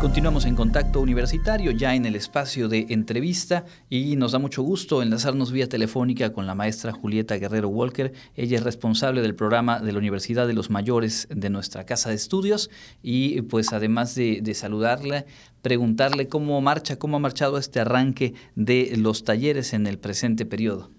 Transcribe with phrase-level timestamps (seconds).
[0.00, 5.02] Continuamos en contacto universitario, ya en el espacio de entrevista, y nos da mucho gusto
[5.02, 8.12] enlazarnos vía telefónica con la maestra Julieta Guerrero Walker.
[8.36, 12.14] Ella es responsable del programa de la Universidad de los Mayores de nuestra casa de
[12.14, 12.70] estudios,
[13.02, 15.26] y pues además de, saludarle,
[15.62, 20.90] preguntarle cómo marcha, cómo ha marchado este arranque de los talleres en el presente periodo.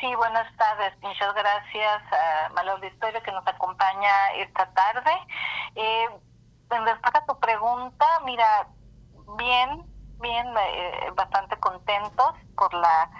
[0.00, 0.94] Sí, buenas tardes.
[1.02, 5.10] Muchas gracias a Malo Historia que nos acompaña esta tarde.
[5.74, 6.06] Eh,
[6.70, 8.68] en respuesta a tu pregunta, mira,
[9.36, 9.84] bien,
[10.20, 13.10] bien, eh, bastante contentos por la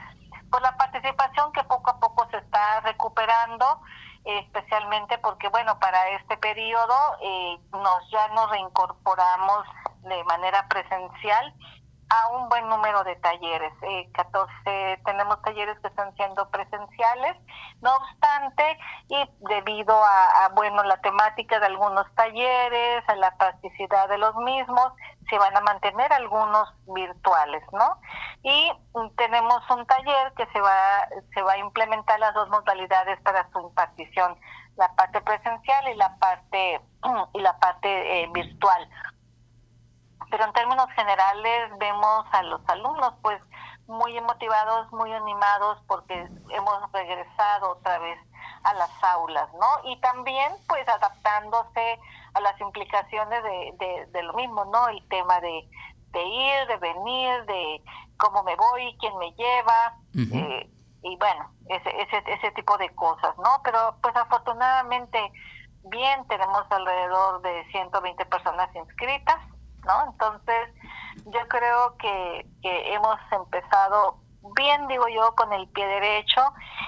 [0.50, 3.80] por la participación que poco a poco se está recuperando,
[4.24, 9.64] especialmente porque, bueno, para este periodo eh, nos ya nos reincorporamos
[10.02, 11.54] de manera presencial
[12.10, 13.73] a un buen número de talleres.
[13.82, 17.37] Eh, 14 tenemos talleres que están siendo presenciales.
[17.80, 18.78] No obstante,
[19.09, 24.92] y debido a, bueno la temática de algunos talleres, a la practicidad de los mismos,
[25.28, 28.01] se van a mantener algunos virtuales, ¿no?
[28.43, 28.73] Y
[29.16, 33.60] tenemos un taller que se va se va a implementar las dos modalidades para su
[33.60, 34.37] impartición,
[34.77, 36.80] la parte presencial y la parte
[37.34, 38.88] y la parte eh, virtual
[40.41, 43.38] pero en términos generales vemos a los alumnos pues
[43.87, 46.15] muy motivados, muy animados porque
[46.49, 48.19] hemos regresado otra vez
[48.63, 49.91] a las aulas, ¿no?
[49.91, 51.99] Y también pues adaptándose
[52.33, 54.88] a las implicaciones de, de, lo mismo, ¿no?
[54.88, 55.68] El tema de,
[56.13, 57.83] de, ir, de venir, de
[58.16, 60.71] cómo me voy, quién me lleva, eh,
[61.02, 63.61] y bueno, ese, ese, ese tipo de cosas, ¿no?
[63.63, 65.21] Pero pues afortunadamente
[65.84, 69.38] bien, tenemos alrededor de 120 personas inscritas,
[69.84, 70.04] ¿no?
[70.12, 70.69] Entonces,
[71.26, 74.19] yo creo que, que hemos empezado
[74.56, 76.41] bien, digo yo, con el pie derecho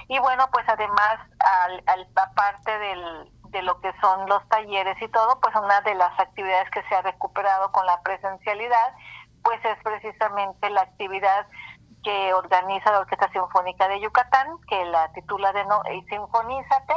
[0.07, 5.07] y bueno, pues además, al, al, aparte del, de lo que son los talleres y
[5.09, 8.93] todo, pues una de las actividades que se ha recuperado con la presencialidad,
[9.43, 11.47] pues es precisamente la actividad
[12.03, 16.95] que organiza la Orquesta Sinfónica de Yucatán, que la titula de no, Sinfonízate,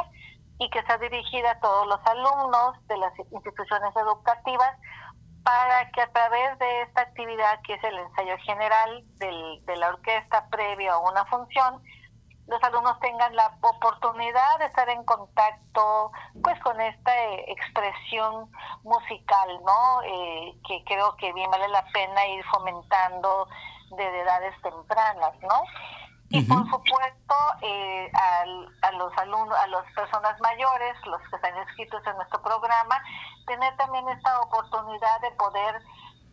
[0.59, 4.72] y que está dirigida a todos los alumnos de las instituciones educativas
[5.47, 9.91] para que a través de esta actividad, que es el ensayo general del, de la
[9.91, 11.81] orquesta previo a una función,
[12.49, 16.11] los alumnos tengan la oportunidad de estar en contacto
[16.43, 18.51] pues con esta eh, expresión
[18.83, 20.03] musical, ¿no?
[20.03, 23.47] Eh, que creo que bien vale la pena ir fomentando
[23.91, 25.63] desde edades tempranas, ¿no?
[26.28, 28.10] Y por supuesto, eh,
[28.82, 33.00] a los alumnos, a las personas mayores, los que están inscritos en nuestro programa,
[33.47, 35.82] tener también esta oportunidad de poder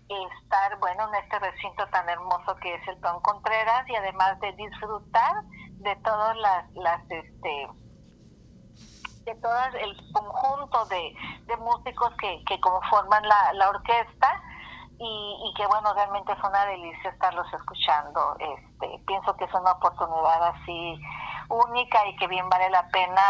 [0.09, 4.51] estar, bueno, en este recinto tan hermoso que es el Don Contreras y además de
[4.53, 5.43] disfrutar
[5.79, 7.67] de todas las, las este,
[9.25, 11.15] de todo el conjunto de,
[11.45, 14.41] de músicos que, que conforman la, la orquesta
[14.99, 18.35] y, que bueno, realmente es una delicia estarlos escuchando.
[18.39, 20.99] Este, pienso que es una oportunidad así
[21.49, 23.21] única y que bien vale la pena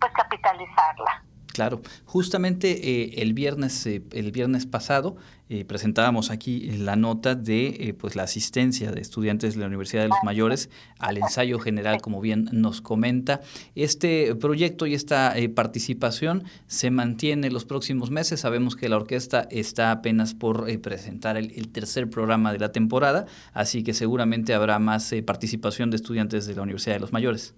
[0.00, 1.24] pues capitalizarla.
[1.58, 5.16] Claro, justamente eh, el viernes eh, el viernes pasado
[5.48, 10.08] eh, presentábamos aquí la nota de pues la asistencia de estudiantes de la Universidad de
[10.08, 10.70] los Mayores
[11.00, 13.40] al ensayo general, como bien nos comenta.
[13.74, 18.38] Este proyecto y esta participación se mantiene los próximos meses.
[18.38, 23.82] Sabemos que la orquesta está apenas por presentar el, tercer programa de la temporada, así
[23.82, 27.56] que seguramente habrá más participación de estudiantes de la Universidad de los Mayores.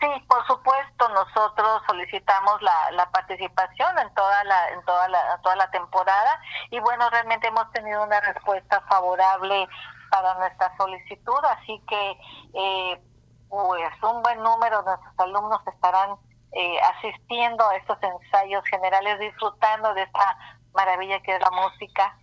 [0.00, 5.56] Sí, por supuesto, nosotros solicitamos la, la participación en toda la en toda la toda
[5.56, 6.40] la temporada
[6.70, 9.68] y bueno, realmente hemos tenido una respuesta favorable
[10.10, 12.18] para nuestra solicitud, así que
[12.54, 13.02] eh,
[13.50, 16.16] pues un buen número de nuestros alumnos estarán
[16.52, 20.38] eh, asistiendo a estos ensayos generales, disfrutando de esta
[20.72, 22.16] maravilla que es la música,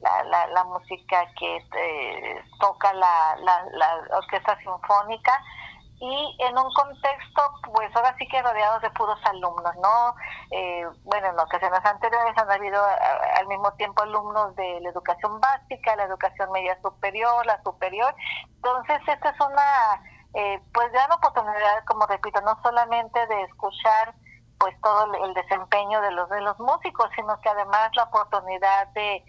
[0.00, 5.42] la, la, la música que eh, toca la, la, la orquesta sinfónica
[6.00, 7.42] y en un contexto,
[7.72, 10.14] pues ahora sí que rodeados de puros alumnos, ¿no?
[10.50, 12.80] Eh, bueno, en ocasiones anteriores han habido
[13.36, 18.14] al mismo tiempo alumnos de la educación básica, la educación media superior, la superior.
[18.56, 20.02] Entonces, esta es una,
[20.34, 24.14] eh, pues, gran oportunidad, como repito, no solamente de escuchar
[24.58, 29.24] pues todo el desempeño de los de los músicos, sino que además la oportunidad de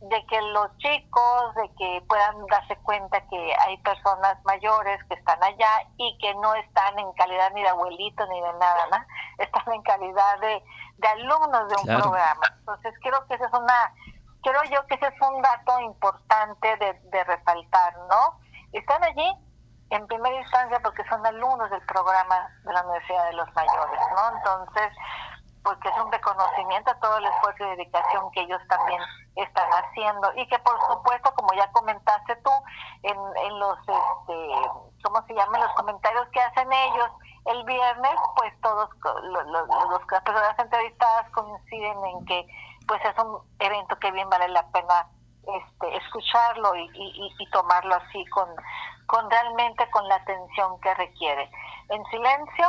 [0.00, 5.42] de que los chicos, de que puedan darse cuenta que hay personas mayores que están
[5.42, 8.98] allá y que no están en calidad ni de abuelito ni de nada, ¿no?
[9.38, 10.62] Están en calidad de,
[10.98, 12.46] de alumnos de un programa.
[12.58, 13.94] Entonces creo que esa es una,
[14.42, 18.38] creo yo que ese es un dato importante de, de resaltar, ¿no?
[18.72, 19.32] Están allí
[19.90, 24.36] en primera instancia porque son alumnos del programa de la Universidad de los Mayores, ¿no?
[24.36, 24.92] Entonces,
[25.66, 29.02] porque es un reconocimiento a todo el esfuerzo y dedicación que ellos también
[29.34, 32.52] están haciendo y que por supuesto como ya comentaste tú
[33.02, 34.70] en, en los este
[35.02, 37.10] cómo se llaman los comentarios que hacen ellos
[37.46, 38.88] el viernes pues todos
[39.24, 39.68] los, los,
[40.08, 42.46] las personas entrevistadas coinciden en que
[42.86, 45.08] pues es un evento que bien vale la pena
[45.42, 48.48] este, escucharlo y, y, y, tomarlo así con,
[49.06, 51.48] con realmente con la atención que requiere.
[51.88, 52.68] En silencio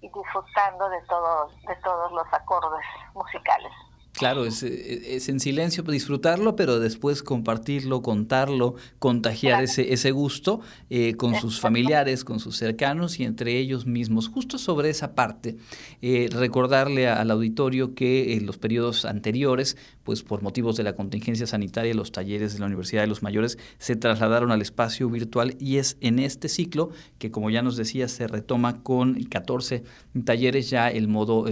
[0.00, 2.84] y disfrutando de todos, de todos los acordes
[3.14, 3.72] musicales.
[4.16, 11.16] Claro, es, es, en silencio disfrutarlo, pero después compartirlo, contarlo, contagiar ese, ese gusto eh,
[11.16, 14.28] con sus familiares, con sus cercanos y entre ellos mismos.
[14.28, 15.58] Justo sobre esa parte,
[16.00, 21.46] eh, recordarle al auditorio que en los periodos anteriores, pues por motivos de la contingencia
[21.46, 25.76] sanitaria, los talleres de la Universidad de los Mayores se trasladaron al espacio virtual y
[25.76, 29.84] es en este ciclo que, como ya nos decía, se retoma con 14
[30.24, 31.48] talleres ya el modo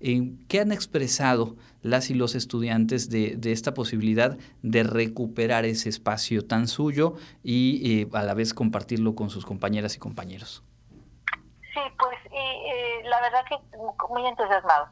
[0.00, 0.32] eh.
[0.48, 6.68] ¿Qué han expresado las y los estudiantes de, esta posibilidad de recuperar ese espacio tan
[6.68, 10.62] suyo y eh, a la vez compartirlo con sus compañeras y compañeros?
[11.72, 12.18] Sí, pues
[13.04, 13.56] la verdad que
[14.08, 14.88] muy entusiasmados.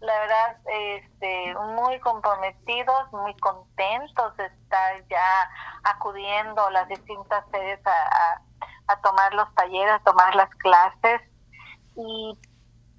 [0.00, 5.50] La verdad, este, muy comprometidos, muy contentos de estar ya
[5.84, 8.42] acudiendo a las distintas sedes a, a,
[8.88, 11.20] a tomar los talleres, a tomar las clases
[11.96, 12.36] y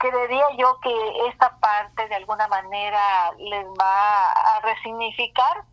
[0.10, 5.64] creería yo que esta parte de alguna manera les va a resignificar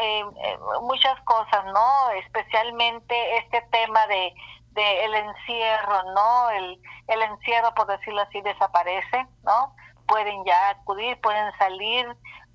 [0.00, 2.10] eh, eh, muchas cosas, ¿no?
[2.24, 4.34] Especialmente este tema de,
[4.76, 6.50] el encierro, ¿no?
[6.50, 9.74] El, el encierro, por decirlo así, desaparece, ¿no?
[10.06, 12.06] Pueden ya acudir, pueden salir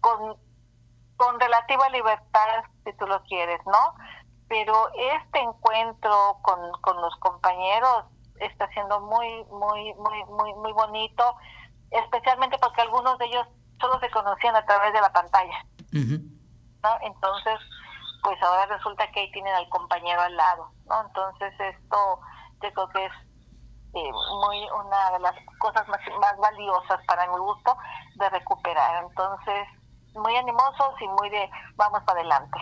[0.02, 0.38] con,
[1.18, 3.96] con relativa libertad, si tú lo quieres, ¿no?
[4.48, 8.06] Pero este encuentro con, con los compañeros
[8.40, 11.36] está siendo muy, muy, muy, muy, muy bonito,
[11.92, 13.48] especialmente porque algunos de ellos
[13.80, 15.66] solo se conocían a través de la pantalla.
[15.92, 16.90] ¿no?
[17.02, 17.60] Entonces,
[18.24, 21.02] pues ahora resulta que ahí tienen al compañero al lado, ¿no?
[21.02, 22.20] Entonces esto
[22.62, 23.12] yo creo que es
[23.94, 27.76] eh, muy una de las cosas más, más valiosas para mi gusto
[28.16, 29.04] de recuperar.
[29.04, 29.68] Entonces,
[30.16, 32.60] muy animosos y muy de vamos para adelante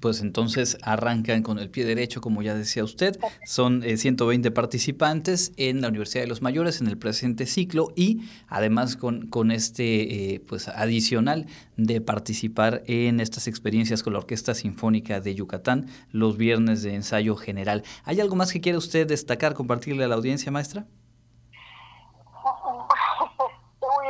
[0.00, 3.18] pues entonces arrancan con el pie derecho, como ya decía usted.
[3.44, 8.28] Son 120 eh, participantes en la Universidad de los Mayores en el presente ciclo y
[8.48, 11.46] además con, con este eh, pues adicional
[11.76, 17.36] de participar en estas experiencias con la Orquesta Sinfónica de Yucatán los viernes de ensayo
[17.36, 17.82] general.
[18.04, 20.86] ¿Hay algo más que quiere usted destacar, compartirle a la audiencia, maestra?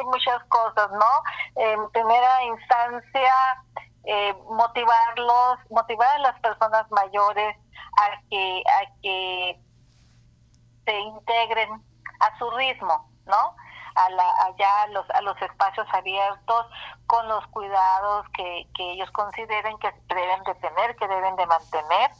[0.06, 1.62] muchas cosas, ¿no?
[1.62, 3.32] En primera instancia,
[4.06, 7.56] eh, motivarlos, motivar a las personas mayores
[8.00, 9.60] a que, a que
[10.84, 11.84] se integren
[12.20, 13.56] a su ritmo, ¿no?
[13.96, 16.66] A la, allá a los, a los espacios abiertos
[17.06, 22.10] con los cuidados que, que ellos consideren que deben de tener, que deben de mantener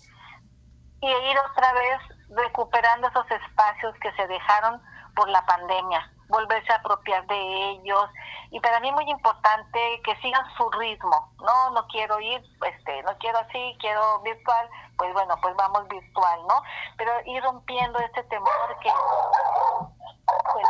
[1.01, 1.99] y ir otra vez
[2.31, 4.83] recuperando esos espacios que se dejaron
[5.15, 8.11] por la pandemia, volverse a apropiar de ellos
[8.51, 13.17] y para mí muy importante que sigan su ritmo, no no quiero ir, este, no
[13.19, 16.63] quiero así, quiero virtual, pues bueno, pues vamos virtual, ¿no?
[16.97, 18.91] Pero ir rompiendo este temor que
[20.53, 20.67] pues,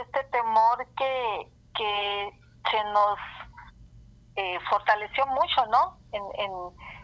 [0.00, 2.40] este temor que que
[2.70, 3.18] se nos
[4.36, 5.98] eh, fortaleció mucho, ¿no?
[6.12, 6.52] En, en,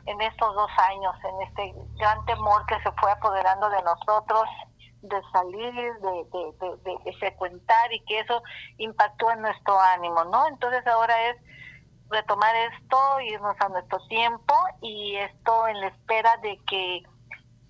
[0.06, 4.44] en estos dos años, en este gran temor que se fue apoderando de nosotros
[5.08, 8.42] de salir, de, de, de, frecuentar y que eso
[8.78, 10.48] impactó en nuestro ánimo, ¿no?
[10.48, 11.36] Entonces ahora es
[12.08, 17.02] retomar esto, irnos a nuestro tiempo y esto en la espera de que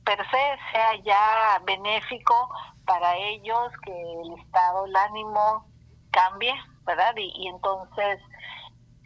[0.04, 2.50] per se sea ya benéfico
[2.86, 5.66] para ellos, que el estado, el ánimo
[6.12, 7.14] cambie, ¿verdad?
[7.16, 8.20] Y, y entonces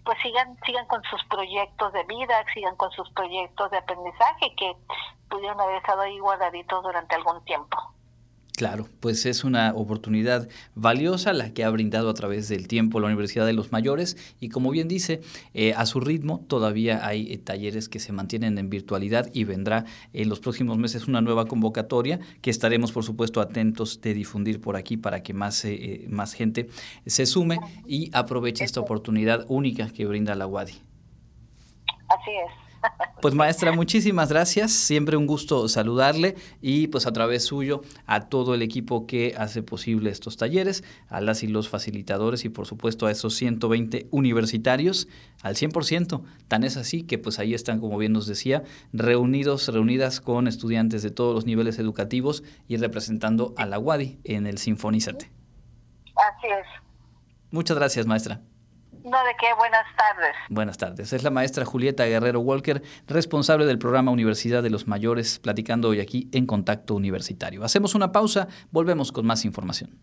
[0.04, 4.76] pues sigan sigan con sus proyectos de vida, sigan con sus proyectos de aprendizaje que
[5.28, 7.76] pudieron haber estado ahí guardaditos durante algún tiempo.
[8.58, 13.06] Claro, pues es una oportunidad valiosa la que ha brindado a través del tiempo la
[13.06, 15.20] Universidad de los Mayores y como bien dice,
[15.54, 19.84] eh, a su ritmo todavía hay eh, talleres que se mantienen en virtualidad y vendrá
[20.12, 24.74] en los próximos meses una nueva convocatoria que estaremos por supuesto atentos de difundir por
[24.74, 26.68] aquí para que más, eh, más gente
[27.06, 30.72] se sume y aproveche esta oportunidad única que brinda la UADI.
[32.08, 32.67] Así es.
[33.20, 34.70] Pues maestra, muchísimas gracias.
[34.70, 39.62] Siempre un gusto saludarle y pues a través suyo a todo el equipo que hace
[39.62, 45.08] posible estos talleres, a las y los facilitadores y por supuesto a esos 120 universitarios
[45.42, 46.22] al 100%.
[46.46, 51.02] Tan es así que pues ahí están, como bien nos decía, reunidos, reunidas con estudiantes
[51.02, 55.28] de todos los niveles educativos y representando a la UADI en el Sinfonízate.
[56.14, 56.66] Así es.
[57.50, 58.42] Muchas gracias, maestra.
[59.04, 60.34] No, de qué, buenas tardes.
[60.48, 61.12] Buenas tardes.
[61.12, 66.00] Es la maestra Julieta Guerrero Walker, responsable del programa Universidad de los Mayores, platicando hoy
[66.00, 67.64] aquí en Contacto Universitario.
[67.64, 69.98] Hacemos una pausa, volvemos con más información.